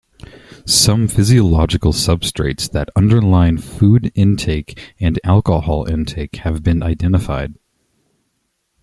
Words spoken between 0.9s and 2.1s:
physiological